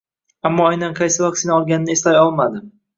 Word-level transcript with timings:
Ammo 0.49 0.65
aynan 0.69 0.97
qaysi 1.01 1.23
vaksina 1.27 1.57
olganini 1.61 1.99
eslay 1.99 2.23
olmadi 2.27 2.69